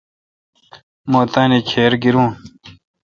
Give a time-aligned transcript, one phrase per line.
[1.11, 2.29] مہتانی کھِر گیرون۔